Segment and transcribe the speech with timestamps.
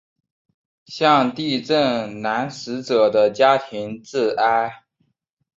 [0.87, 4.83] 向地震男死者的家庭致哀。